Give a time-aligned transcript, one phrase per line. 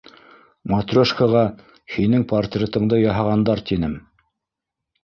[0.71, 1.43] Матрешкаға
[1.97, 3.97] һинең портретыңды яһағандар, тинем.